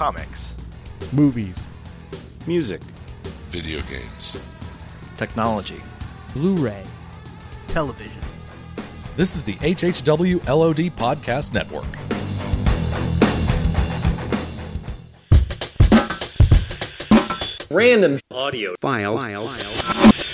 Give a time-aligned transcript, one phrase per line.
[0.00, 0.54] comics,
[1.12, 1.68] movies,
[2.46, 2.80] music,
[3.50, 4.42] video games,
[5.18, 5.78] technology,
[6.32, 6.82] Blu ray,
[7.66, 8.22] television.
[9.18, 11.84] This is the HHW LOD Podcast Network.
[17.70, 19.20] Random audio files.
[19.20, 20.24] files.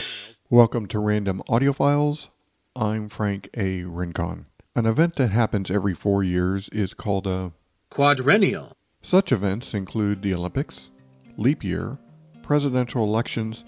[0.48, 2.30] Welcome to Random Audio Files.
[2.76, 3.82] I'm Frank A.
[3.82, 4.46] Rincon.
[4.76, 7.50] An event that happens every four years is called a
[7.90, 8.76] quadrennial.
[9.06, 10.90] Such events include the Olympics,
[11.36, 11.96] leap year,
[12.42, 13.64] presidential elections,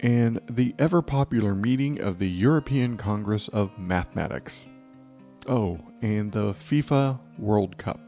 [0.00, 4.66] and the ever popular meeting of the European Congress of Mathematics.
[5.46, 8.00] Oh, and the FIFA World Cup.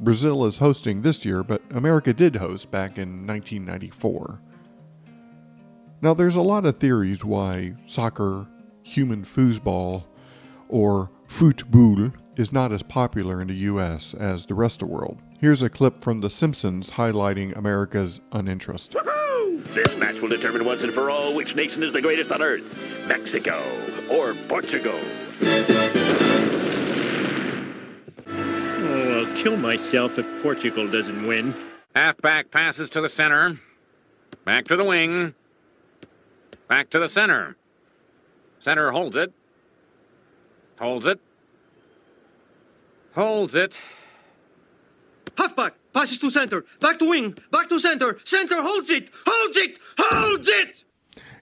[0.00, 4.40] Brazil is hosting this year, but America did host back in 1994.
[6.00, 8.48] Now, there's a lot of theories why soccer,
[8.82, 10.06] human foosball,
[10.68, 15.22] or football is not as popular in the US as the rest of the world.
[15.42, 18.94] Here's a clip from The Simpsons highlighting America's uninterest.
[19.74, 22.78] This match will determine once and for all which nation is the greatest on earth
[23.08, 23.60] Mexico
[24.08, 24.96] or Portugal.
[28.28, 31.56] Oh, I'll kill myself if Portugal doesn't win.
[31.96, 33.58] Halfback passes to the center.
[34.44, 35.34] Back to the wing.
[36.68, 37.56] Back to the center.
[38.60, 39.32] Center holds it.
[40.78, 41.18] Holds it.
[43.16, 43.82] Holds it.
[45.36, 46.64] Halfback passes to center.
[46.80, 47.36] Back to wing.
[47.50, 48.18] Back to center.
[48.24, 49.10] Center holds it.
[49.26, 49.78] Holds it.
[49.98, 50.84] Holds it.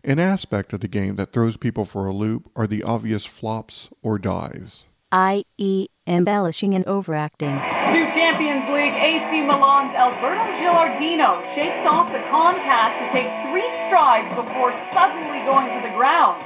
[0.03, 3.91] An aspect of the game that throws people for a loop are the obvious flops
[4.03, 4.85] or dives.
[5.13, 7.53] i.e., embellishing and overacting.
[7.93, 14.31] Two Champions League AC Milan's Alberto Gilardino shakes off the contact to take three strides
[14.35, 16.41] before suddenly going to the ground.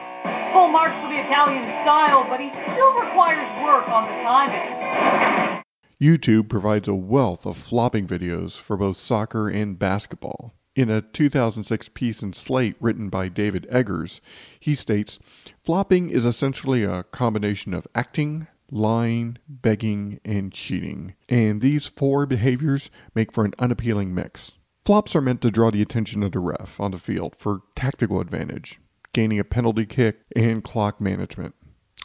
[0.53, 5.64] Full marks for the Italian style, but he still requires work on the timing.
[6.00, 10.55] YouTube provides a wealth of flopping videos for both soccer and basketball.
[10.75, 14.20] In a 2006 piece in Slate written by David Eggers,
[14.59, 15.20] he states
[15.62, 21.14] flopping is essentially a combination of acting, lying, begging, and cheating.
[21.29, 24.52] And these four behaviors make for an unappealing mix.
[24.85, 28.20] Flops are meant to draw the attention of the ref on the field for tactical
[28.20, 28.80] advantage,
[29.13, 31.55] gaining a penalty kick, and clock management.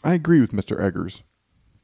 [0.03, 0.79] I agree with Mr.
[0.79, 1.23] Eggers.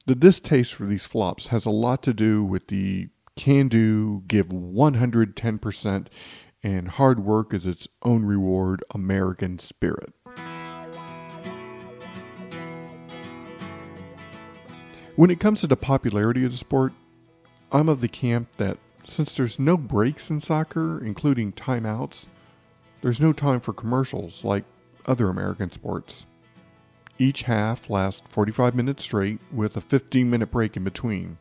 [0.08, 4.50] The distaste for these flops has a lot to do with the can do, give
[4.50, 6.08] 110%,
[6.62, 10.14] and hard work is its own reward American spirit.
[15.16, 16.94] When it comes to the popularity of the sport,
[17.72, 18.78] I'm of the camp that
[19.08, 22.26] since there's no breaks in soccer, including timeouts,
[23.02, 24.66] there's no time for commercials like
[25.08, 26.28] other American sports.
[27.18, 31.38] Each half lasts 45 minutes straight with a 15 minute break in between.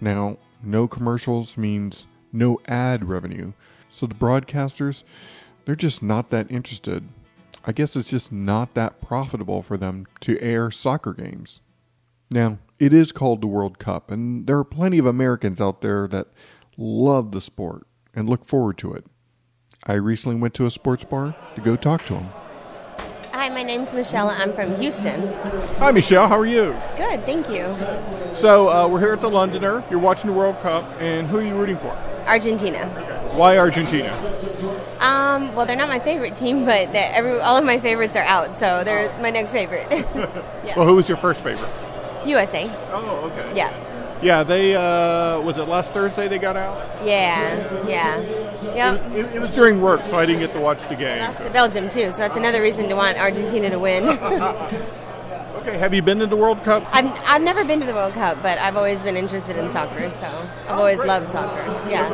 [0.00, 3.52] Now, no commercials means no ad revenue,
[3.88, 5.02] so the broadcasters,
[5.64, 7.08] they're just not that interested.
[7.64, 11.60] I guess it's just not that profitable for them to air soccer games.
[12.30, 16.06] Now, it is called the World Cup, and there are plenty of Americans out there
[16.08, 16.28] that
[16.76, 19.06] love the sport and look forward to it.
[19.84, 22.30] I recently went to a sports bar to go talk to them.
[23.58, 24.28] My name's Michelle.
[24.28, 25.20] I'm from Houston.
[25.78, 26.28] Hi, Michelle.
[26.28, 26.76] How are you?
[26.96, 27.66] Good, thank you.
[28.32, 29.82] So, uh, we're here at the Londoner.
[29.90, 31.88] You're watching the World Cup, and who are you rooting for?
[32.28, 32.86] Argentina.
[33.34, 34.12] Why Argentina?
[35.00, 38.56] Um, well, they're not my favorite team, but every, all of my favorites are out,
[38.56, 39.88] so they're my next favorite.
[40.64, 40.74] yeah.
[40.76, 41.68] Well, who was your first favorite?
[42.26, 42.70] USA.
[42.92, 43.56] Oh, okay.
[43.56, 43.74] Yeah.
[44.22, 47.04] Yeah, they uh, was it last Thursday they got out?
[47.04, 48.94] Yeah, yeah, yeah.
[48.94, 51.18] It, it, it, was during work, so I didn't get to watch the game.
[51.18, 54.04] They lost to Belgium too, so that's another reason to want Argentina to win.
[55.68, 56.84] okay, have you been to the World Cup?
[56.92, 60.10] I've, I've never been to the World Cup, but I've always been interested in soccer,
[60.10, 61.08] so I've oh, always great.
[61.08, 61.62] loved soccer.
[61.90, 62.08] Yeah.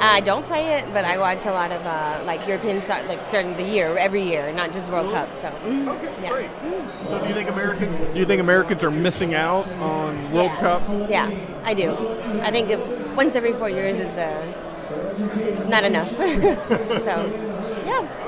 [0.00, 3.30] I don't play it, but I watch a lot of uh, like European soccer, like
[3.30, 5.34] during the year, every year, not just World Cup.
[5.36, 5.48] So.
[5.48, 5.88] Mm.
[5.96, 6.30] Okay, yeah.
[6.30, 6.50] great.
[6.62, 7.06] Mm.
[7.06, 8.12] So do you think Americans?
[8.12, 10.60] Do you think Americans are missing out on World yeah.
[10.60, 11.10] Cup?
[11.10, 11.30] Yeah,
[11.64, 11.92] I do.
[12.42, 12.68] I think
[13.16, 14.52] once every four years is uh,
[14.90, 16.06] is not enough.
[16.08, 16.22] so,
[17.84, 18.26] yeah.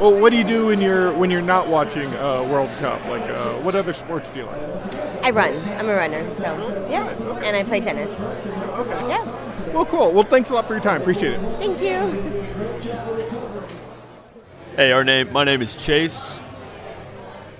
[0.00, 3.02] Well, what do you do when you're when you're not watching uh, World Cup?
[3.06, 4.94] Like, uh, what other sports do you like?
[5.24, 5.56] I run.
[5.78, 7.48] I'm a runner, so yeah, okay.
[7.48, 8.10] and I play tennis.
[8.10, 9.08] Okay.
[9.08, 9.72] Yeah.
[9.72, 10.12] Well, cool.
[10.12, 11.00] Well, thanks a lot for your time.
[11.00, 11.40] Appreciate it.
[11.58, 12.36] Thank you.
[14.76, 15.32] Hey, our name.
[15.32, 16.38] My name is Chase.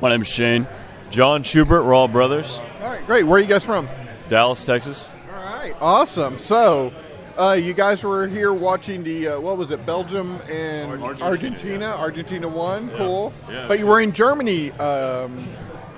[0.03, 0.69] My name is Shane.
[1.09, 1.87] John Schubert.
[1.87, 2.61] We're all brothers.
[2.83, 3.25] All right, great.
[3.25, 3.89] Where are you guys from?
[4.29, 5.11] Dallas, Texas.
[5.33, 6.39] All right, awesome.
[6.39, 6.93] So,
[7.39, 11.25] uh, you guys were here watching the uh, what was it, Belgium and Argentina.
[11.25, 11.87] Argentina.
[11.87, 12.89] Argentina won.
[12.89, 12.97] Yeah.
[12.97, 13.33] Cool.
[13.51, 13.69] Yeah.
[13.69, 15.47] But you were in Germany um,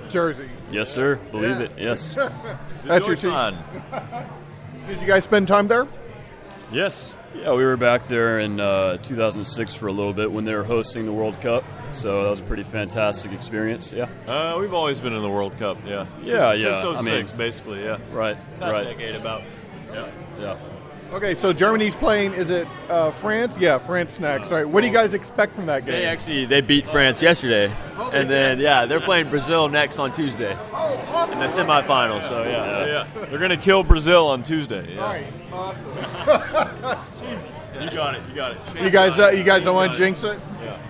[0.09, 0.49] jersey.
[0.71, 1.15] Yes, sir.
[1.31, 1.65] Believe Yeah.
[1.65, 1.71] it.
[1.77, 2.13] Yes.
[2.83, 3.31] That's your team.
[3.31, 3.57] Fun.
[4.87, 5.87] Did you guys spend time there?
[6.71, 7.15] Yes.
[7.35, 10.63] Yeah, we were back there in uh, 2006 for a little bit when they were
[10.63, 11.63] hosting the World Cup.
[11.91, 13.93] So that was a pretty fantastic experience.
[13.93, 14.09] Yeah.
[14.27, 15.77] Uh, we've always been in the World Cup.
[15.85, 16.07] Yeah.
[16.23, 16.81] Yeah, since, yeah.
[16.81, 17.83] Since I mean- basically.
[17.83, 17.99] Yeah.
[18.11, 18.35] Right.
[18.59, 18.83] Past right.
[18.83, 19.43] decade about.
[19.93, 20.07] Yeah.
[20.39, 20.57] Yeah.
[21.11, 22.33] Okay, so Germany's playing.
[22.33, 23.57] Is it uh, France?
[23.57, 24.51] Yeah, France next.
[24.51, 24.67] All right.
[24.67, 25.95] What do you guys expect from that game?
[25.95, 27.71] They actually they beat France yesterday,
[28.13, 31.33] and then yeah, they're playing Brazil next on Tuesday Oh, awesome!
[31.33, 32.27] in the semifinals.
[32.27, 33.07] So yeah, Yeah.
[33.15, 33.25] yeah.
[33.25, 34.93] They're going to kill Brazil on Tuesday.
[34.93, 35.01] Yeah.
[35.01, 35.25] All right.
[35.51, 36.99] Awesome.
[37.79, 38.21] You got it.
[38.27, 38.83] You got it.
[38.83, 40.37] you guys, uh, you guys don't want to jinx it?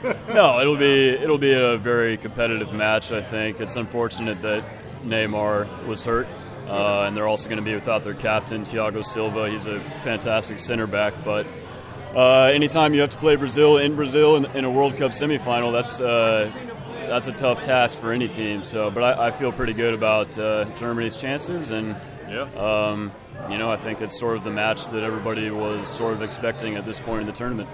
[0.34, 3.12] No, it'll be it'll be a very competitive match.
[3.12, 4.64] I think it's unfortunate that
[5.06, 6.28] Neymar was hurt,
[6.70, 9.50] uh, and they're also going to be without their captain Thiago Silva.
[9.50, 11.46] He's a fantastic center back, but
[12.16, 15.72] uh, anytime you have to play Brazil in Brazil in, in a World Cup semifinal,
[15.72, 16.52] that's uh,
[17.08, 18.64] that's a tough task for any team.
[18.64, 21.96] So, but I, I feel pretty good about uh, Germany's chances, and
[22.30, 22.44] Yeah.
[22.56, 23.12] um,
[23.50, 26.76] you know, I think it's sort of the match that everybody was sort of expecting
[26.76, 27.70] at this point in the tournament.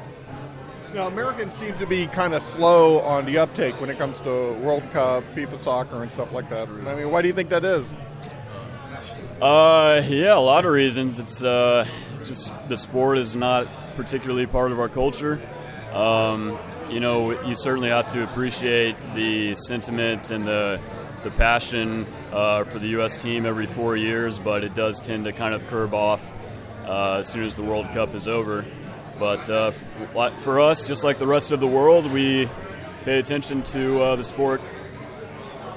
[0.93, 4.29] Now, Americans seem to be kind of slow on the uptake when it comes to
[4.53, 6.69] World Cup, FIFA soccer, and stuff like that.
[6.69, 7.85] I mean, why do you think that is?
[9.41, 11.19] Uh, yeah, a lot of reasons.
[11.19, 11.85] It's uh,
[12.23, 15.41] just the sport is not particularly part of our culture.
[15.91, 16.57] Um,
[16.89, 20.79] you know, you certainly have to appreciate the sentiment and the
[21.23, 23.21] the passion uh, for the U.S.
[23.21, 26.31] team every four years, but it does tend to kind of curb off
[26.85, 28.63] uh, as soon as the World Cup is over.
[29.19, 32.49] But uh, for us, just like the rest of the world, we
[33.03, 34.61] pay attention to uh, the sport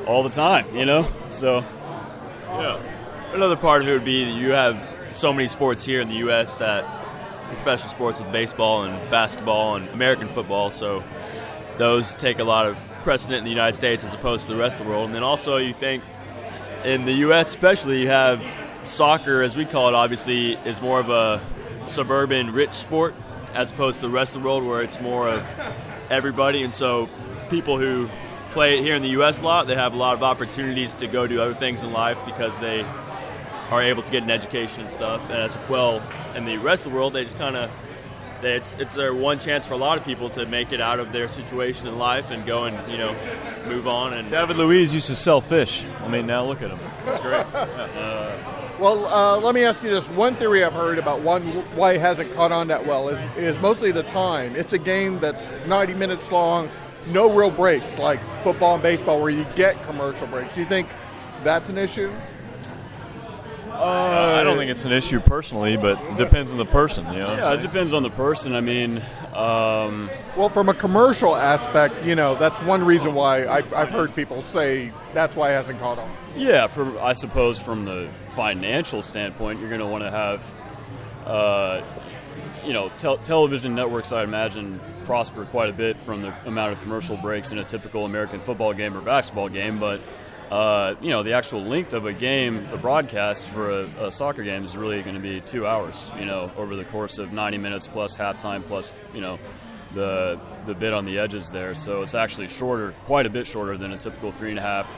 [0.07, 0.67] all the time.
[0.77, 1.65] You know, so
[2.51, 2.81] Yeah.
[3.35, 4.83] Another part of it would be that you have
[5.13, 6.55] so many sports here in the U.S.
[6.57, 6.85] that
[7.49, 11.05] professional sports with baseball and basketball and American football, so
[11.77, 14.81] those take a lot of precedent in the United States as opposed to the rest
[14.81, 15.07] of the world.
[15.07, 16.03] And then also, you think
[16.85, 18.43] in the U.S., especially, you have
[18.83, 21.41] soccer, as we call it, obviously, is more of a
[21.87, 23.15] suburban rich sport
[23.55, 26.63] as opposed to the rest of the world where it's more of everybody.
[26.63, 27.11] And so,
[27.51, 28.09] people who
[28.53, 29.39] play it here in the U.S.
[29.39, 32.19] a lot, they have a lot of opportunities to go do other things in life
[32.25, 32.85] because they
[33.71, 35.23] are able to get an education and stuff.
[35.31, 36.03] And as well,
[36.35, 37.71] in the rest of the world, they just kind of
[38.43, 41.13] it's it's their one chance for a lot of people to make it out of
[41.13, 43.15] their situation in life and go and you know
[43.67, 45.85] move on and David Luiz used to sell fish.
[46.01, 46.79] I mean, now look at him.
[47.05, 47.47] That's great.
[48.79, 50.09] Well, uh, let me ask you this.
[50.09, 51.43] One theory I've heard about one
[51.75, 54.55] why it hasn't caught on that well is, is mostly the time.
[54.55, 56.71] It's a game that's 90 minutes long,
[57.09, 60.55] no real breaks like football and baseball where you get commercial breaks.
[60.55, 60.89] Do you think
[61.43, 62.13] that's an issue?
[63.79, 67.07] Uh, I don't think it's an issue personally, but it depends on the person.
[67.13, 67.37] You know.
[67.37, 68.55] yeah, it depends on the person.
[68.55, 68.99] I mean,
[69.35, 74.15] um, Well, from a commercial aspect, you know, that's one reason why I, I've heard
[74.17, 76.11] people say that's why it hasn't caught on.
[76.37, 80.43] Yeah, from I suppose from the financial standpoint, you're going to want to have,
[81.25, 81.83] uh,
[82.67, 84.11] you know, tel- television networks.
[84.13, 88.05] I imagine prosper quite a bit from the amount of commercial breaks in a typical
[88.05, 90.01] American football game or basketball game, but.
[90.51, 94.43] Uh, you know, the actual length of a game, the broadcast for a, a soccer
[94.43, 96.11] game is really going to be two hours.
[96.19, 99.39] You know, over the course of 90 minutes plus halftime plus, you know,
[99.95, 101.75] the the bit on the edges there.
[101.75, 104.91] So it's actually shorter, quite a bit shorter than a typical three and a half,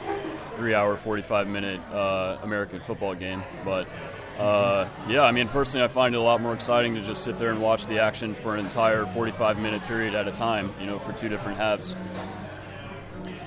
[0.55, 3.43] three hour, 45 minute uh, American football game.
[3.65, 3.87] But
[4.39, 7.37] uh, yeah, I mean, personally, I find it a lot more exciting to just sit
[7.37, 10.73] there and watch the action for an entire 45 minute period at a time.
[10.79, 11.93] You know, for two different halves.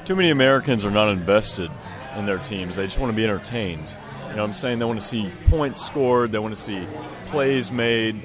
[0.04, 1.70] Too many Americans are not invested
[2.16, 2.76] in their teams.
[2.76, 3.94] They just want to be entertained.
[4.28, 4.78] You know what I'm saying?
[4.80, 6.86] They want to see points scored, they want to see
[7.26, 8.20] plays made.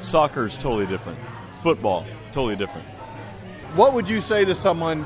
[0.00, 1.18] Soccer is totally different.
[1.62, 2.86] Football, totally different.
[3.74, 5.04] What would you say to someone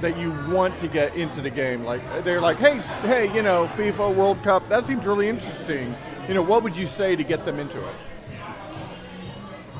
[0.00, 1.84] that you want to get into the game?
[1.84, 5.94] Like they're like, hey, hey, you know, FIFA World Cup, that seems really interesting.
[6.26, 7.94] You know, what would you say to get them into it?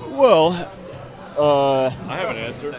[0.09, 0.53] Well,
[1.37, 2.75] uh, I have an answer.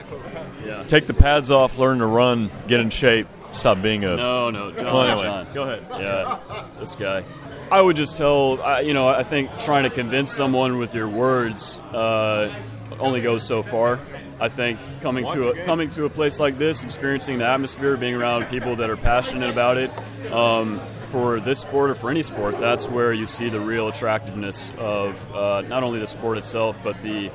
[0.66, 0.84] Yeah.
[0.84, 4.16] Take the pads off, learn to run, get in shape, stop being a.
[4.16, 5.48] No, no, John, Well, anyway, John.
[5.54, 5.84] Go ahead.
[5.92, 7.24] Yeah, this guy.
[7.72, 11.08] I would just tell, I- you know, I think trying to convince someone with your
[11.08, 12.52] words uh,
[13.00, 14.00] only goes so far.
[14.42, 18.16] I think coming to a, coming to a place like this, experiencing the atmosphere, being
[18.16, 19.92] around people that are passionate about it,
[20.32, 20.80] um,
[21.12, 25.36] for this sport or for any sport, that's where you see the real attractiveness of
[25.36, 27.32] uh, not only the sport itself, but the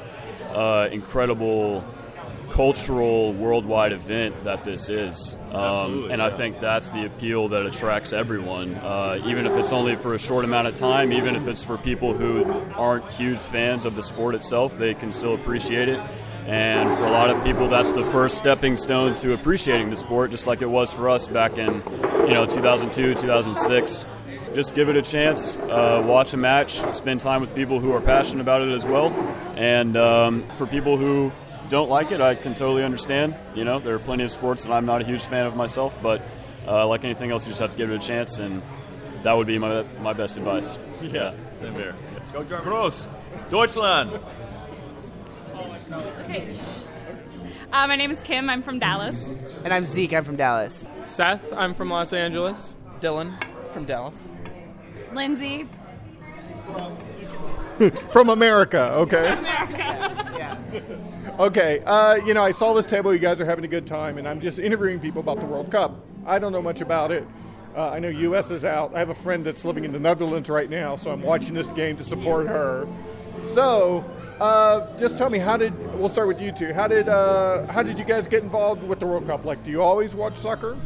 [0.52, 1.85] uh, incredible
[2.54, 5.37] cultural worldwide event that this is.
[5.50, 9.96] Um, and I think that's the appeal that attracts everyone, uh, even if it's only
[9.96, 12.44] for a short amount of time, even if it's for people who
[12.76, 15.99] aren't huge fans of the sport itself, they can still appreciate it.
[16.46, 20.30] And for a lot of people, that's the first stepping stone to appreciating the sport,
[20.30, 21.82] just like it was for us back in,
[22.28, 24.06] you know, 2002, 2006.
[24.54, 28.00] just give it a chance, uh, watch a match, spend time with people who are
[28.00, 29.08] passionate about it as well.
[29.56, 31.32] And um, for people who
[31.68, 33.35] don't like it, I can totally understand.
[33.54, 35.97] You know, there are plenty of sports that I'm not a huge fan of myself,
[36.02, 36.23] but
[36.66, 38.62] uh, like anything else, you just have to give it a chance, and
[39.23, 40.78] that would be my, my best advice.
[41.02, 41.94] Yeah, same here.
[42.33, 42.64] Go German.
[42.64, 43.06] Gross.
[43.50, 44.11] Deutschland.
[45.92, 46.54] Okay.
[47.73, 48.49] Uh, my name is Kim.
[48.49, 49.28] I'm from Dallas.
[49.64, 50.14] And I'm Zeke.
[50.14, 50.88] I'm from Dallas.
[51.04, 51.52] Seth.
[51.52, 52.75] I'm from Los Angeles.
[53.00, 53.35] Dylan
[53.73, 54.30] from Dallas.
[55.12, 55.68] Lindsay.
[58.12, 59.32] From America, okay.
[59.32, 59.78] America.
[60.36, 60.58] Yeah.
[61.38, 63.12] Okay, uh, you know, I saw this table.
[63.12, 65.70] You guys are having a good time, and I'm just interviewing people about the World
[65.70, 65.98] Cup.
[66.24, 67.26] I don't know much about it.
[67.76, 68.52] Uh, I know U.S.
[68.52, 68.94] is out.
[68.94, 71.66] I have a friend that's living in the Netherlands right now, so I'm watching this
[71.72, 72.86] game to support her.
[73.40, 74.04] So,
[74.38, 76.72] uh, just tell me, how did we'll start with you two?
[76.72, 79.44] How did uh, how did you guys get involved with the World Cup?
[79.44, 80.76] Like, do you always watch soccer?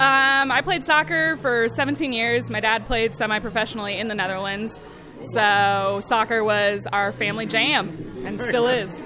[0.00, 2.50] Um, I played soccer for 17 years.
[2.50, 4.82] My dad played semi professionally in the Netherlands.
[5.20, 8.98] So soccer was our family jam and still is.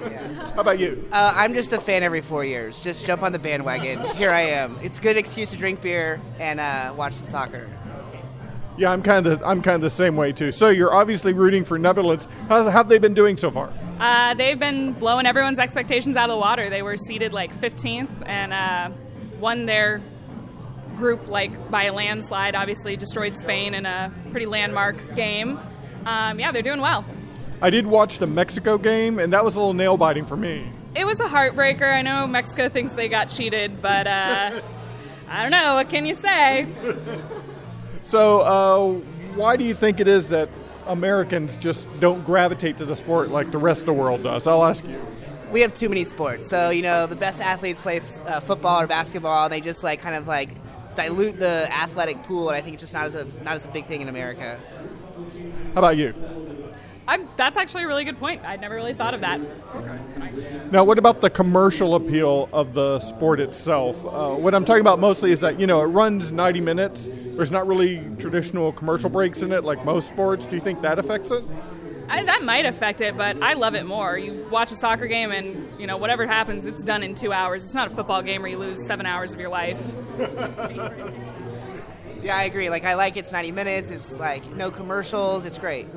[0.53, 1.07] How about you?
[1.11, 2.79] Uh, I'm just a fan every four years.
[2.81, 3.99] Just jump on the bandwagon.
[4.15, 4.77] Here I am.
[4.83, 7.67] It's a good excuse to drink beer and uh, watch some soccer.
[8.77, 10.51] Yeah, I'm kind of I'm kind of the same way too.
[10.51, 12.27] So you're obviously rooting for Netherlands.
[12.49, 13.71] How have they been doing so far?
[13.99, 16.69] Uh, they've been blowing everyone's expectations out of the water.
[16.69, 18.89] They were seated like 15th and uh,
[19.39, 20.01] won their
[20.95, 22.55] group like by a landslide.
[22.55, 25.59] Obviously, destroyed Spain in a pretty landmark game.
[26.05, 27.05] Um, yeah, they're doing well.
[27.61, 30.69] I did watch the Mexico game, and that was a little nail biting for me.
[30.95, 31.91] It was a heartbreaker.
[31.91, 34.61] I know Mexico thinks they got cheated, but uh,
[35.29, 35.75] I don't know.
[35.75, 36.67] What can you say?
[38.03, 38.91] So, uh,
[39.35, 40.49] why do you think it is that
[40.85, 44.45] Americans just don't gravitate to the sport like the rest of the world does?
[44.45, 44.99] I'll ask you.
[45.51, 46.47] We have too many sports.
[46.47, 50.01] So, you know, the best athletes play uh, football or basketball, and they just like
[50.01, 50.49] kind of like
[50.95, 53.69] dilute the athletic pool, and I think it's just not as a not as a
[53.69, 54.59] big thing in America.
[55.73, 56.13] How about you?
[57.07, 58.43] I, that's actually a really good point.
[58.45, 59.41] I'd never really thought of that.
[59.75, 59.99] Okay.
[60.71, 64.03] Now, what about the commercial appeal of the sport itself?
[64.05, 67.09] Uh, what I'm talking about mostly is that you know it runs 90 minutes.
[67.11, 70.45] There's not really traditional commercial breaks in it like most sports.
[70.45, 71.43] Do you think that affects it?
[72.09, 74.17] I, that might affect it, but I love it more.
[74.17, 77.63] You watch a soccer game, and you know whatever happens, it's done in two hours.
[77.65, 79.81] It's not a football game where you lose seven hours of your life.
[82.23, 82.69] Yeah, I agree.
[82.69, 83.91] Like I like it's 90 minutes.
[83.91, 85.45] It's like no commercials.
[85.45, 85.87] It's great.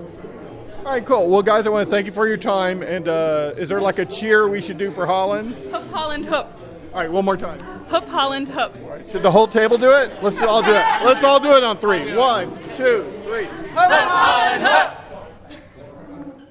[0.79, 1.29] All right, cool.
[1.29, 2.83] Well, guys, I want to thank you for your time.
[2.83, 5.55] And uh, is there like a cheer we should do for Holland?
[5.55, 6.47] Hoop Holland hoop.
[6.93, 7.59] All right, one more time.
[7.89, 8.75] Hoop Holland hoop.
[9.11, 10.13] Should the whole table do it?
[10.23, 10.85] Let's all do it.
[11.05, 12.15] Let's all do it on three.
[12.15, 13.45] One, two, three.
[13.45, 14.93] Hoop Holland hoop.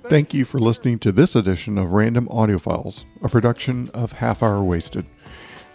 [0.10, 4.44] Thank you for listening to this edition of Random Audio Files, a production of Half
[4.44, 5.06] Hour Wasted.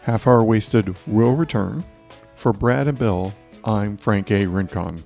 [0.02, 1.85] Half Hour Wasted will return.
[2.37, 4.47] For Brad and Bill, I'm Frank A.
[4.47, 5.02] Rincon.